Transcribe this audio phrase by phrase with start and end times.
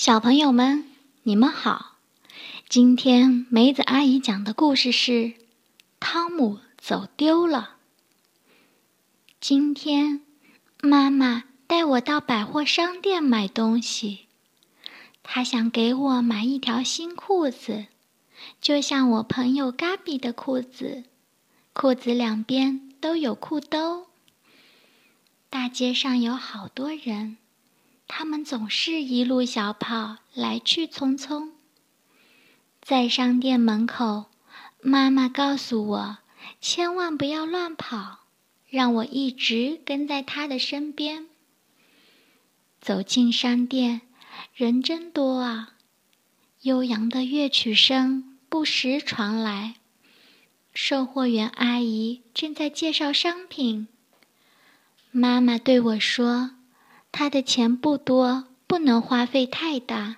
[0.00, 0.86] 小朋友们，
[1.24, 1.98] 你们好！
[2.70, 5.12] 今天梅子阿姨讲的故事是
[6.00, 7.76] 《汤姆走丢了》。
[9.42, 10.22] 今天
[10.80, 14.20] 妈妈带我到百货商店买东西，
[15.22, 17.84] 她想给我买一条新裤子，
[18.58, 21.04] 就像我朋友嘎比的裤子，
[21.74, 24.06] 裤子两边都有裤兜。
[25.50, 27.36] 大街上有好多人。
[28.12, 31.52] 他们总是一路小跑，来去匆匆。
[32.82, 34.26] 在商店门口，
[34.82, 36.18] 妈妈告诉我，
[36.60, 38.24] 千万不要乱跑，
[38.68, 41.28] 让我一直跟在她的身边。
[42.80, 44.00] 走进商店，
[44.54, 45.74] 人真多啊！
[46.62, 49.76] 悠扬的乐曲声不时传来，
[50.74, 53.86] 售货员阿姨正在介绍商品。
[55.12, 56.56] 妈妈对我说。
[57.12, 60.16] 他的钱不多，不能花费太大。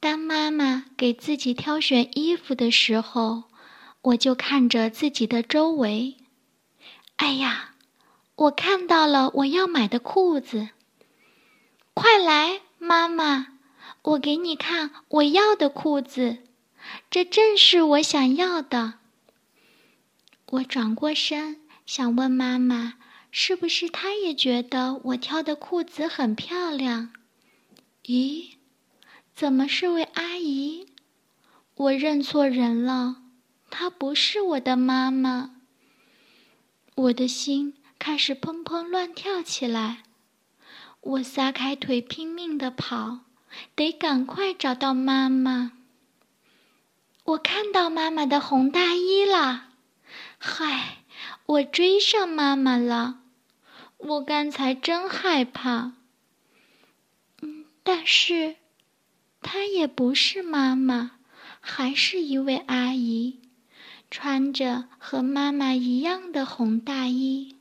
[0.00, 3.44] 当妈妈给自己挑选衣服的时候，
[4.02, 6.16] 我就看着自己的周围。
[7.16, 7.74] 哎呀，
[8.34, 10.68] 我看到了我要买的裤子！
[11.94, 13.58] 快来，妈妈，
[14.02, 16.38] 我给你看我要的裤子，
[17.10, 18.94] 这正是我想要的。
[20.50, 22.94] 我转过身，想问妈妈。
[23.38, 27.12] 是不是他也觉得我挑的裤子很漂亮？
[28.04, 28.54] 咦，
[29.34, 30.86] 怎么是位阿姨？
[31.74, 33.16] 我认错人了，
[33.68, 35.56] 她不是我的妈妈。
[36.94, 40.04] 我的心开始砰砰乱跳起来，
[41.02, 43.18] 我撒开腿拼命的跑，
[43.74, 45.72] 得赶快找到妈妈。
[47.24, 49.72] 我看到妈妈的红大衣了，
[50.38, 51.04] 嗨，
[51.44, 53.24] 我追上妈妈了。
[53.98, 55.92] 我刚才真害怕，
[57.40, 58.56] 嗯，但是，
[59.40, 61.12] 她也不是妈妈，
[61.60, 63.40] 还是一位阿姨，
[64.10, 67.56] 穿着和妈妈一样的红大衣。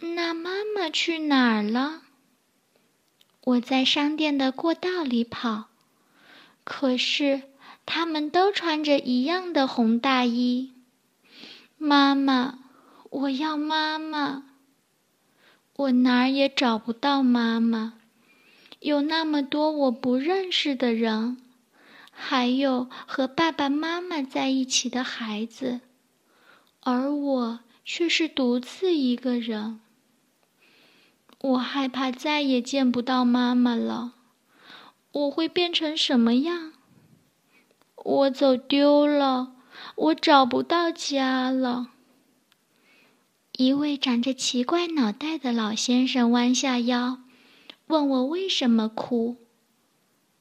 [0.00, 2.02] 那妈妈去哪儿了？
[3.44, 5.64] 我在商店的过道里跑，
[6.64, 7.42] 可是
[7.86, 10.72] 他们都穿着一样的红大衣。
[11.78, 12.58] 妈妈，
[13.10, 14.44] 我要妈妈。
[15.76, 17.94] 我哪儿也找不到妈妈，
[18.78, 21.36] 有那么多我不认识的人，
[22.12, 25.80] 还有和爸爸妈妈在一起的孩子，
[26.80, 29.80] 而我却是独自一个人。
[31.40, 34.12] 我害怕再也见不到妈妈了，
[35.10, 36.72] 我会变成什么样？
[37.96, 39.56] 我走丢了，
[39.96, 41.90] 我找不到家了。
[43.56, 47.20] 一位长着奇怪脑袋的老先生弯下腰，
[47.86, 49.46] 问我为什么哭。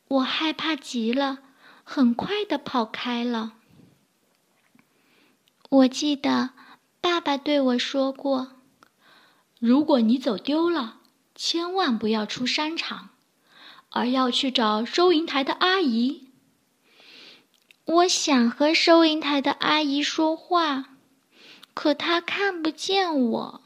[0.07, 1.43] 我害怕极了，
[1.83, 3.53] 很快的跑开了。
[5.69, 6.51] 我记得
[6.99, 8.53] 爸爸对我说过
[9.61, 11.01] ：“如果你走丢了，
[11.35, 13.09] 千万不要出商场，
[13.91, 16.29] 而要去找收银台的阿姨。”
[17.85, 20.92] 我想和收银台的阿姨说话。
[21.73, 23.61] 可他看不见我。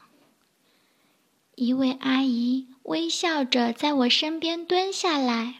[1.54, 5.56] 一位阿姨微笑着在我身边蹲下来，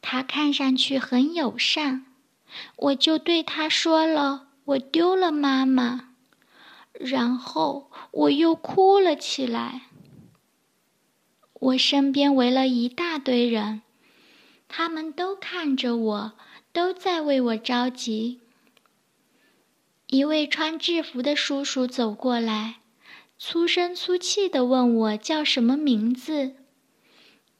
[0.00, 2.06] 她看上去很友善。
[2.76, 6.10] 我就对她说了：“我丢了妈妈。”
[6.94, 9.82] 然后我又哭了起来。
[11.54, 13.82] 我身边围了一大堆人，
[14.68, 16.32] 他们都看着我，
[16.72, 18.40] 都在为我着急。
[20.08, 22.76] 一位穿制服的叔叔走过来，
[23.38, 26.54] 粗声粗气地问我叫什么名字。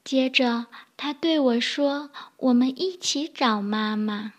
[0.03, 4.33] 接着，他对我说：“我们一起找妈妈。”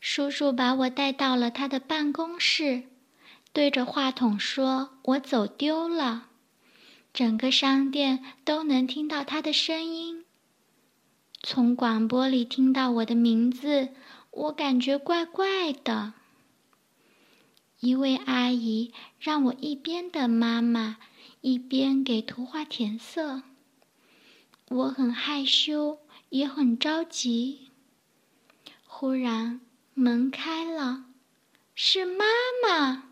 [0.00, 2.82] 叔叔把我带到了他的办公室，
[3.54, 6.28] 对着话筒说：“我走丢了。”
[7.14, 10.26] 整个商店都能听到他的声音。
[11.42, 13.88] 从广播里听到我的名字，
[14.30, 16.12] 我感觉怪怪的。
[17.80, 20.98] 一位阿姨让我一边等妈妈，
[21.40, 23.42] 一边给图画填色。
[24.68, 25.98] 我很害羞，
[26.28, 27.70] 也很着急。
[28.86, 29.62] 忽然
[29.94, 31.06] 门开了，
[31.74, 32.26] 是妈
[32.62, 33.04] 妈。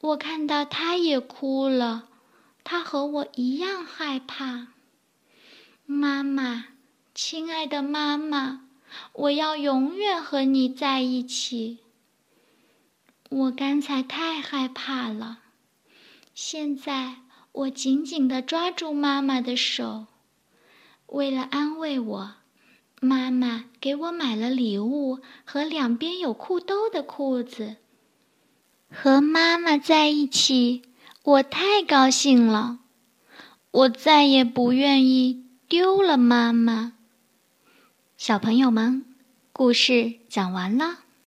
[0.00, 2.08] 我看到她也哭了，
[2.64, 4.68] 她和我一样害怕。
[5.84, 6.68] 妈妈，
[7.14, 8.66] 亲爱的妈妈，
[9.12, 11.80] 我要永远和你在一起。
[13.30, 15.40] 我刚才太害怕了，
[16.34, 17.16] 现在
[17.52, 20.06] 我紧紧地抓住妈妈的手。
[21.06, 22.34] 为了安慰我，
[23.00, 27.76] 妈妈给我买了礼物和两边有裤兜的裤子。
[28.90, 30.82] 和妈妈在一起，
[31.22, 32.78] 我太高兴了。
[33.70, 36.94] 我再也不愿意丢了妈妈。
[38.16, 39.04] 小朋友们，
[39.52, 41.00] 故事讲完了。